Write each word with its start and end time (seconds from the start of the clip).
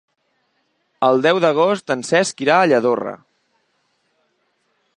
El 1.07 1.19
deu 1.25 1.41
d'agost 1.43 1.93
en 1.95 2.01
Cesc 2.11 2.41
irà 2.45 2.55
a 2.61 2.65
Lladorre. 2.71 3.13